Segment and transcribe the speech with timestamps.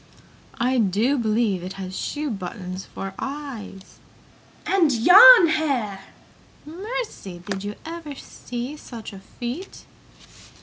[0.59, 3.99] "I do believe it has shoe buttons for eyes!"
[4.65, 6.05] "And yarn hair!"
[6.65, 9.85] "Mercy, did you ever see such feet!"